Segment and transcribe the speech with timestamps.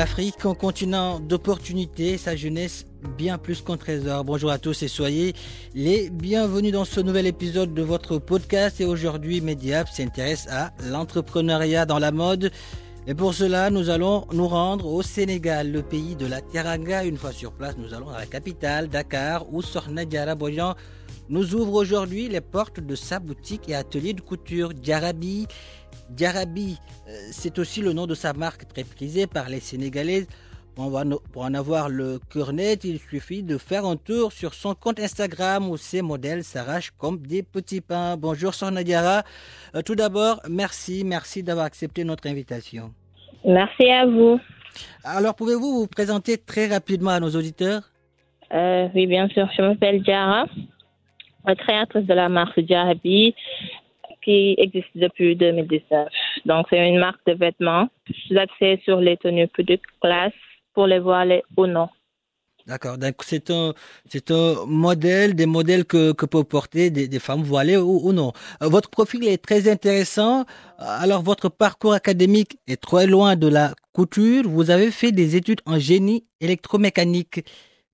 [0.00, 2.86] L'Afrique, un continent d'opportunités, sa jeunesse
[3.18, 4.24] bien plus qu'un trésor.
[4.24, 5.34] Bonjour à tous et soyez
[5.74, 8.80] les bienvenus dans ce nouvel épisode de votre podcast.
[8.80, 12.50] Et aujourd'hui, Mediap s'intéresse à l'entrepreneuriat dans la mode.
[13.06, 17.04] Et pour cela, nous allons nous rendre au Sénégal, le pays de la Teranga.
[17.04, 20.34] Une fois sur place, nous allons à la capitale, Dakar, où Sorna Diara
[21.30, 25.46] nous ouvre aujourd'hui les portes de sa boutique et atelier de couture Diarabi.
[26.10, 26.76] Diarabi,
[27.08, 30.26] euh, c'est aussi le nom de sa marque très prisée par les Sénégalaises.
[30.74, 34.98] Pour en avoir le cœur net, il suffit de faire un tour sur son compte
[34.98, 38.16] Instagram où ses modèles s'arrachent comme des petits pains.
[38.16, 39.22] Bonjour Sorna Diara.
[39.74, 42.92] Euh, tout d'abord, merci, merci d'avoir accepté notre invitation.
[43.44, 44.40] Merci à vous.
[45.04, 47.82] Alors, pouvez-vous vous présenter très rapidement à nos auditeurs?
[48.52, 49.48] Euh, Oui, bien sûr.
[49.56, 50.46] Je m'appelle Diara,
[51.58, 53.34] créatrice de la marque Diarabi
[54.22, 56.08] qui existe depuis 2019.
[56.44, 57.88] Donc, c'est une marque de vêtements.
[58.08, 60.32] Je sur les tenues de classe
[60.74, 61.88] pour les voiler ou non.
[62.66, 62.98] D'accord.
[62.98, 63.74] Donc, c'est un,
[64.06, 68.32] c'est un modèle, des modèles que, que peuvent porter des, femmes voilées ou, ou, non.
[68.62, 70.44] Euh, votre profil est très intéressant.
[70.78, 74.44] Alors, votre parcours académique est très loin de la couture.
[74.46, 77.44] Vous avez fait des études en génie électromécanique.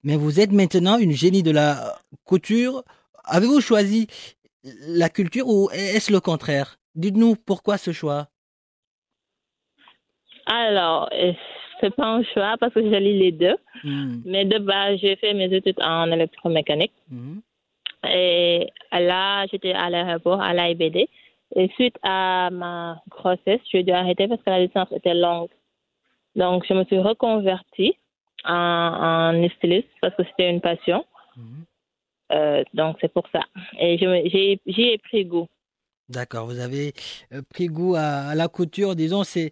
[0.03, 2.85] Mais vous êtes maintenant une génie de la couture.
[3.27, 4.07] Avez-vous choisi
[4.89, 6.79] la culture ou est-ce le contraire?
[6.95, 8.29] Dites-nous pourquoi ce choix
[10.47, 11.11] Alors,
[11.81, 13.57] c'est pas un choix parce que je lis les deux?
[13.85, 14.23] Hmm.
[14.25, 16.93] Mais de base, j'ai fait mes études en électromécanique.
[17.11, 17.39] Hmm.
[18.09, 21.09] Et là, j'étais à l'aéroport, à l'AIBD.
[21.55, 25.51] Et suite à ma grossesse, j'ai dû arrêter parce que la licence était longue.
[26.35, 27.97] Donc, je me suis reconvertie
[28.45, 31.05] en, en styliste parce que c'était une passion.
[31.37, 31.63] Hmm.
[32.33, 33.41] Euh, donc, c'est pour ça.
[33.79, 35.49] Et j'y ai pris goût.
[36.09, 36.93] D'accord, vous avez
[37.33, 39.51] euh, pris goût à, la couture, disons, c'est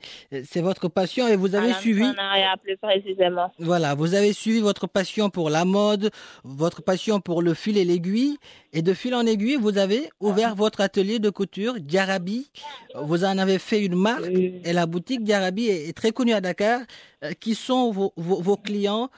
[0.60, 2.04] votre passion et vous avez à suivi.
[2.62, 3.50] plus précisément.
[3.58, 6.10] Voilà, vous avez suivi votre passion pour la mode,
[6.44, 8.36] votre passion pour le fil et l'aiguille,
[8.72, 12.52] et de fil en aiguille, vous avez ouvert votre atelier de couture Diarabi.
[12.94, 16.82] Vous en avez fait une marque et la boutique Diarabi est, très connue à Dakar.
[17.24, 19.08] Euh, qui sont vos, vos, clients?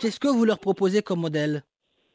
[0.00, 1.62] Qu'est-ce que vous leur proposez comme modèle?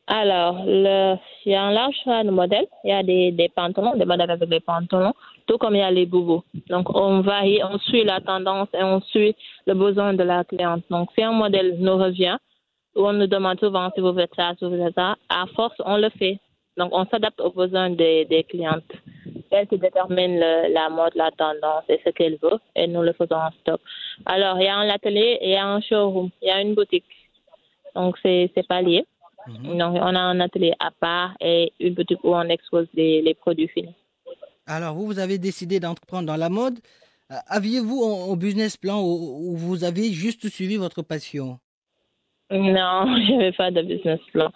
[0.08, 2.68] Alors, le, il y a un large choix de modèles.
[2.84, 5.14] Il y a des, des pantalons, des modèles avec des pantalons,
[5.48, 6.44] tout comme il y a les boubous.
[6.70, 9.36] Donc, on varie, on suit la tendance et on suit
[9.66, 10.84] le besoin de la cliente.
[10.92, 12.38] Donc, si un modèle nous revient,
[12.96, 15.76] ou on nous demande souvent si vous faites ça, si vous faites ça, à force,
[15.84, 16.40] on le fait.
[16.78, 18.84] Donc, on s'adapte aux besoins des, des clientes.
[19.50, 23.14] Elle qui détermine le, la mode, la tendance et ce qu'elle veut, et nous le
[23.14, 23.82] faisons en stock.
[24.26, 26.76] Alors, il y a un atelier il y a un showroom, il y a une
[26.76, 27.06] boutique.
[27.96, 29.06] Donc, c'est pas lié.
[29.48, 29.78] Mhm.
[29.78, 33.34] Donc, on a un atelier à part et une boutique où on expose les, les
[33.34, 33.96] produits finis.
[34.68, 36.80] Alors, vous, vous avez décidé d'entreprendre dans la mode.
[37.32, 41.60] Euh, aviez-vous un, business plan ou, vous avez juste suivi votre passion?
[42.52, 44.52] Non, je n'avais pas de business plan.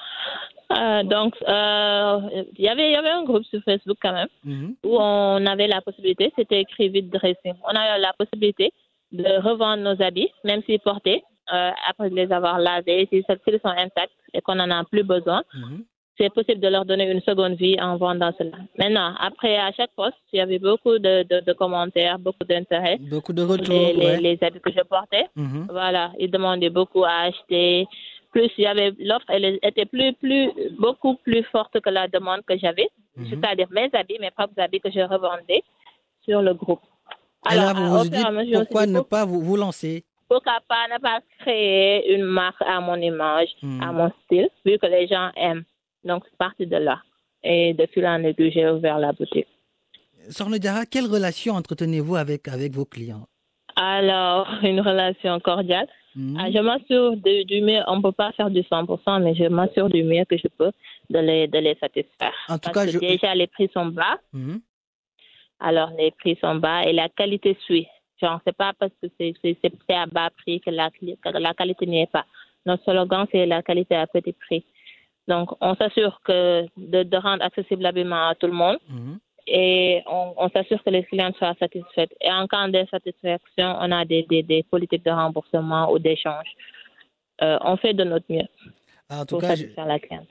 [0.72, 2.20] Euh, donc, euh,
[2.58, 4.76] y il y avait un groupe sur Facebook quand même mhm.
[4.84, 7.54] où on avait la possibilité, c'était écrit vide dressing.
[7.64, 8.72] On a la possibilité
[9.12, 11.24] de revendre nos habits, même s'ils portaient,
[11.54, 15.44] euh, après les avoir lavés, si celles-ci sont intactes et qu'on n'en a plus besoin,
[15.54, 15.84] mhm.
[16.18, 18.58] c'est possible de leur donner une seconde vie en vendant cela.
[18.78, 22.98] Maintenant, après, à chaque poste, il y avait beaucoup de, de, commentaires, beaucoup d'intérêt.
[23.10, 23.94] Beaucoup de retours.
[23.96, 25.26] Les, les, habits que je portais.
[25.36, 25.68] Mhm.
[25.70, 27.88] Voilà, ils demandaient beaucoup à acheter.
[28.32, 32.42] Plus il y avait l'offre, elle était plus, plus, beaucoup plus forte que la demande
[32.46, 32.90] que j'avais.
[33.16, 33.26] Mhm.
[33.30, 35.64] C'est-à-dire mes habits, mes propres habits que je revendais
[36.24, 36.82] sur le groupe.
[37.46, 40.04] Alors, vous vous dites pourquoi ne pas vous, vous lancer?
[40.30, 43.96] Pourquoi pas ne pas créer une marque à mon image, à hmm.
[43.96, 45.64] mon style, vu que les gens aiment.
[46.04, 47.02] Donc, c'est parti de là.
[47.44, 49.48] Et depuis en aiguille, j'ai ouvert la boutique.
[50.30, 53.28] Sornedara, quelle relation entretenez-vous avec, avec vos clients?
[53.76, 55.88] Alors, une relation cordiale.
[56.16, 56.38] Mhm.
[56.40, 57.82] Ah, je m'assure du mieux.
[57.88, 60.72] On ne peut pas faire du 100%, mais je m'assure du mieux que je peux
[61.10, 62.34] de les, de les satisfaire.
[62.48, 64.18] En tout Parce cas, que je- déjà, les prix sont bas.
[64.34, 64.62] Mhm.
[65.60, 67.88] Alors, les prix sont bas et la qualité suit.
[68.22, 70.90] Genre, c'est pas parce que c'est à bas prix que la,
[71.26, 72.26] la qualité n'y est pas.
[72.66, 74.66] Notre slogan, c'est la qualité à petit prix.
[75.28, 79.20] Donc, on s'assure que de, de rendre accessible l'habillement à tout le monde Mhm.
[79.48, 82.12] et on, on s'assure que les clients soient satisfaits.
[82.20, 86.48] Et en cas d'insatisfaction, on a des, des, des politiques de remboursement ou d'échange.
[87.42, 88.48] Euh, on fait de notre mieux
[89.10, 89.56] En tout cas.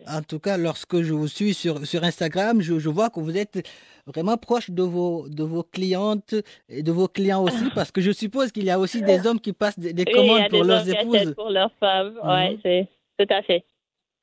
[0.06, 3.69] En tout lorsque je vous suis sur, sur Instagram, je, je vois que vous êtes
[4.06, 6.34] vraiment proche de vos, de vos clientes
[6.69, 9.40] et de vos clients aussi, parce que je suppose qu'il y a aussi des hommes
[9.40, 11.34] qui passent des, Oui, commandes pour des leurs épouses.
[11.34, 12.14] pour leurs femmes.
[12.22, 12.30] Mhm.
[12.30, 12.88] Ouais, c'est
[13.19, 13.64] tout à fait.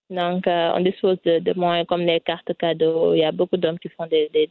[0.09, 3.13] Donc, euh, on dispose de, de moyens comme les cartes cadeaux.
[3.13, 4.47] Il y a beaucoup d'hommes qui font des, des,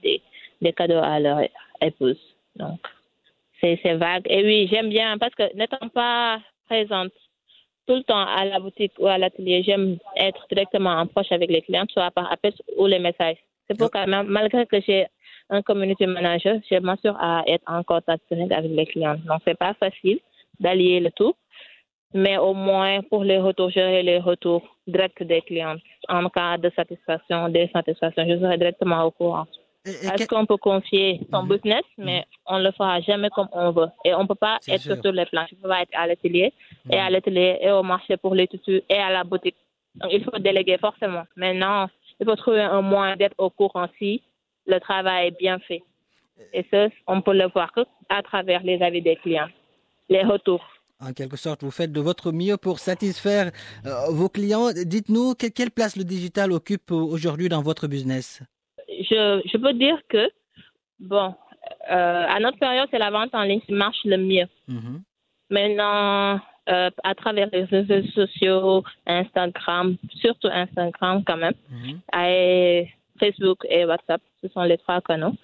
[0.61, 1.41] des, cadeaux à leur
[1.81, 2.19] épouse.
[2.57, 2.81] Donc,
[3.61, 4.25] c'est vague.
[4.27, 7.13] Et oui, j'aime bien parce que n'étant pas présente
[7.87, 11.51] tout le temps à la boutique ou à l'atelier, j'aime être directement en proche avec
[11.51, 13.37] les clients, soit par appel ou les messages.
[13.67, 15.07] C'est pourquoi, ma- malgré que j'ai
[15.51, 19.17] un community manager, je m'assure à être en contact direct avec les clients.
[19.27, 20.21] Donc, c'est pas facile
[20.61, 21.35] d'allier le tout,
[22.15, 25.77] mais au moins pour les retours, gérer les retours directs des clients.
[26.09, 29.47] En cas de satisfaction, d'insatisfaction, je serai directement au courant.
[29.87, 31.49] Et Est-ce qu'on peut confier son Mhm.
[31.55, 33.89] business, mais on le fera jamais comme on veut.
[34.05, 34.97] Et on ne peut pas être sûr.
[35.03, 35.45] sur les plans.
[35.51, 36.53] Je peux pas être à l'atelier,
[36.91, 39.57] et à l'atelier, et au marché pour les tissus, et à la boutique.
[39.97, 41.25] Donc, il faut déléguer forcément.
[41.37, 41.89] Maintenant,
[42.19, 44.23] il faut trouver un moyen d'être au courant si
[44.67, 45.83] le travail est bien fait.
[46.53, 47.71] Et ça, on peut le voir
[48.09, 49.49] à travers les avis des clients,
[50.09, 50.65] les retours.
[51.01, 53.53] En quelque sorte, vous faites de votre mieux pour satisfaire
[53.85, 54.71] euh, vos clients.
[54.73, 58.43] Dites-nous, que- quelle place le digital occupe euh, aujourd'hui dans votre business?
[59.09, 60.31] Je, je peux dire que,
[61.01, 61.35] bon,
[61.91, 64.49] euh, à notre période, c'est la vente en ligne qui marche le mieux.
[64.69, 65.03] Mhm.
[65.51, 72.01] Maintenant, euh, à travers les réseaux sociaux, Instagram, surtout Instagram quand même, Mhm.
[72.19, 72.89] et
[73.21, 75.35] Facebook et WhatsApp, ce sont les trois canaux,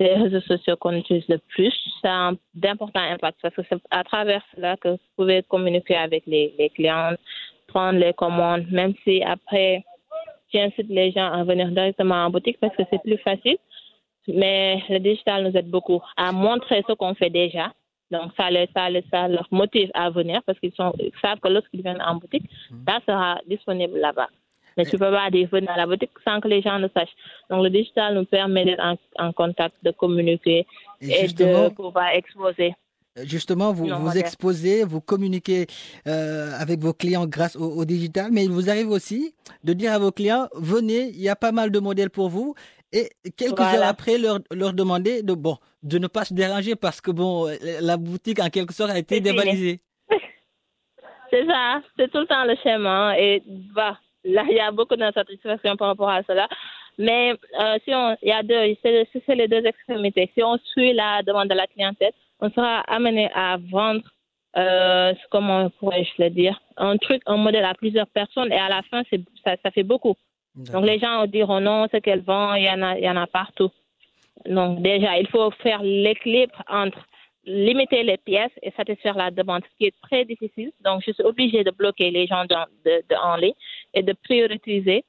[0.00, 1.72] les réseaux sociaux qu'on utilise le plus.
[2.02, 6.24] Ça a d'importants impacts parce que c'est à travers cela que vous pouvez communiquer avec
[6.26, 7.12] les, les clients,
[7.68, 9.84] prendre les commandes, même si après,
[10.52, 13.56] j'incite les gens à venir directement en boutique parce que c'est plus facile.
[14.28, 17.72] Mais le digital nous aide beaucoup à montrer ce qu'on fait déjà.
[18.10, 21.82] Donc, ça, les, ça, les- ça leur motive à venir parce qu'ils savent que lorsqu'ils
[21.82, 22.44] viennent en boutique,
[22.86, 24.28] ça sera disponible là-bas.
[24.76, 27.14] Mais tu peux pas dire venir à la boutique sans que les gens le sachent.
[27.50, 30.66] Donc, le digital nous permet d'être en, en contact, de communiquer
[31.00, 31.28] Et et,
[31.68, 32.74] de pouvoir exposer.
[33.24, 35.66] Justement, vous vous exposez, vous communiquez
[36.06, 39.92] euh, avec vos clients grâce au, au digital, mais il vous arrive aussi de dire
[39.92, 42.54] à vos clients, venez, il y a pas mal de modèles pour vous,
[42.90, 43.78] et quelques Voilà.
[43.78, 47.48] heures après, leur, leur demander de, bon, de ne pas se déranger parce que bon,
[47.80, 49.80] la boutique en quelque sorte a été dévalisée.
[51.30, 53.18] C'est ça, c'est tout le temps le schéma.
[53.18, 53.42] Et
[53.74, 56.46] bah, là, il y a beaucoup d'insatisfaction par rapport à cela.
[56.98, 60.30] Mais euh, si on, il y a deux, c'est les deux extrémités.
[60.34, 64.02] Si on suit la demande de la clientèle, on sera amené à vendre,
[64.56, 68.82] euh, comment pourrais-je le dire, un truc, un modèle à plusieurs personnes et à la
[68.90, 69.02] fin,
[69.44, 70.14] ça, ça fait beaucoup.
[70.72, 73.16] Donc les gens diront non, ce qu'elle vend, il y en a, il y en
[73.16, 73.70] a partout.
[74.46, 76.98] Donc déjà, il faut faire l'équilibre entre
[77.44, 80.70] limiter les pièces et satisfaire la demande, ce qui est très difficile.
[80.84, 83.54] Donc je suis obligée de bloquer les gens de- en ligne
[83.94, 85.04] et de prioriser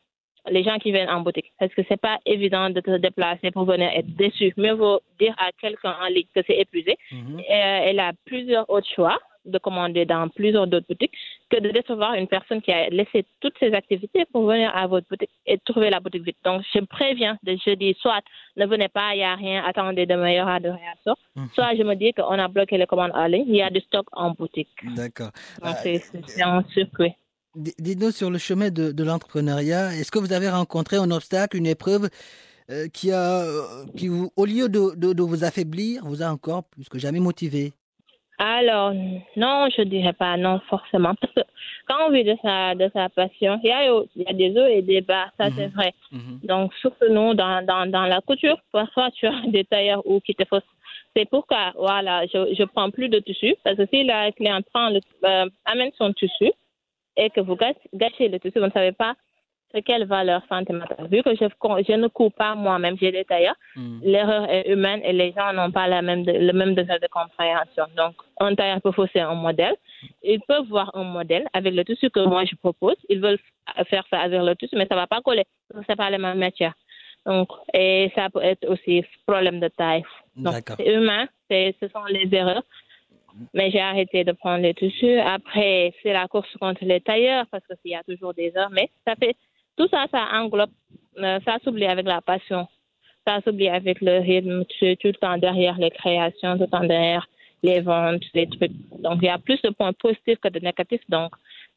[0.50, 1.52] les gens qui viennent en boutique.
[1.60, 4.54] Parce que c'est pas évident de te déplacer pour venir être déçu?
[4.58, 6.96] Mieux vaut dire à quelqu'un en ligne que c'est épuisé.
[7.12, 7.40] Mhm.
[7.40, 11.12] Et, euh, elle a plusieurs autres choix de commander dans plusieurs d'autres boutiques
[11.50, 15.06] que de décevoir une personne qui a laissé toutes ses activités pour venir à votre
[15.10, 16.38] boutique et trouver la boutique vite.
[16.46, 18.22] Donc, je préviens de je dis soit
[18.56, 21.16] ne venez pas, il n'y a rien, attendez de meilleures heures de réaction.
[21.36, 21.50] Mhm.
[21.56, 23.82] Soit je me dis qu'on a bloqué les commandes en ligne, il y a du
[23.82, 24.70] stock en boutique.
[24.96, 25.32] D'accord.
[25.62, 27.14] Donc, Euh, c'est un circuit.
[27.56, 31.68] Dites-nous sur le chemin de, de l'entrepreneuriat, est-ce que vous avez rencontré un obstacle, une
[31.68, 32.10] épreuve
[32.72, 36.28] euh, qui a, euh, qui vous, au lieu de, de, de vous affaiblir, vous a
[36.32, 37.74] encore plus que jamais motivé?
[38.40, 38.92] Alors,
[39.38, 41.14] non, je dirais pas non forcément.
[41.22, 41.42] Parce que
[41.88, 44.50] quand on vit de sa, de sa passion, il y, a, il y a des
[44.60, 45.74] hauts et des bas, ça c'est Mhm.
[45.76, 45.94] vrai.
[46.44, 50.34] Donc, surtout nous, dans, dans, dans la couture, parfois tu as des tailleurs ou qui
[50.34, 50.64] te faussent.
[51.16, 53.54] C'est pourquoi, voilà, je je prends plus de tissu.
[53.64, 56.52] Parce que si la cliente prend le, euh, amène son tissu
[57.18, 59.16] et que vous gâchez, le tissu, vous ne savez pas
[59.86, 61.08] quelle valeur sentimentale.
[61.12, 61.46] Vu que je,
[61.88, 64.02] je ne coupe pas moi-même, j'ai des tailleurs, Mhm.
[64.04, 67.08] l'erreur est humaine et les gens n'ont pas la même de- le même degré de
[67.08, 67.86] compréhension.
[67.98, 69.76] Donc, un tailleur peut fausser un modèle.
[70.22, 72.98] Ils peuvent voir un modèle avec le tissu que moi je propose.
[73.10, 73.40] Ils veulent
[73.90, 75.46] faire ça avec le tissu, mais ça va pas coller.
[75.74, 76.76] que C'est pas les mêmes matières.
[77.26, 80.04] Donc, et ça peut être aussi problème de taille.
[80.36, 81.26] Donc, c'est humain.
[81.50, 82.64] C'est, ce sont les erreurs
[83.54, 85.20] Mais j'ai arrêté de prendre les tissus.
[85.20, 88.70] Après, c'est la course contre les tailleurs parce qu'il y a toujours des heures.
[88.72, 89.36] Mais ça fait
[89.78, 90.70] tout ça, ça englobe,
[91.18, 92.68] euh, ça s'oublie avec la passion.
[93.26, 94.66] Ça s'oublie avec le rythme.
[94.66, 97.26] Tu es tout le temps derrière les créations, tout le temps derrière
[97.64, 98.72] les ventes, les trucs.
[99.00, 101.02] Donc, il y a plus de points positifs que de négatifs.
[101.10, 101.32] Donc,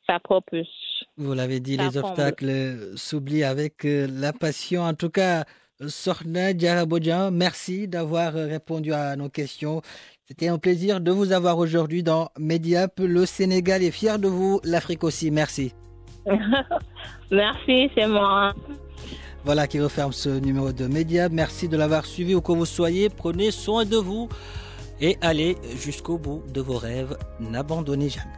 [0.07, 0.69] ça propulse.
[1.17, 2.07] Vous l'avez dit, Ça les comble.
[2.07, 4.83] obstacles s'oublient avec euh, la passion.
[4.83, 5.45] En tout cas,
[5.87, 9.83] Sorna Diarabodjan, merci d'avoir euh, répondu à nos questions.
[10.28, 12.99] C'était un plaisir de vous avoir aujourd'hui dans Mediap.
[12.99, 15.30] Le Sénégal est fier de vous, l'Afrique aussi.
[15.30, 15.73] Merci.
[17.30, 18.52] Merci, c'est moi.
[19.45, 21.30] Voilà qui referme ce numéro de Mediap.
[21.30, 23.09] Merci de l'avoir suivi où que vous soyez.
[23.09, 24.28] Prenez soin de vous
[25.00, 27.16] et allez jusqu'au bout de vos rêves.
[27.38, 28.33] N'abandonnez jamais.